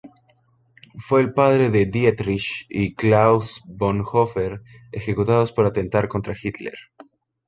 [0.97, 6.73] Fue el padre de Dietrich y Klaus Bonhoeffer, ejecutados por atentar contra Hitler.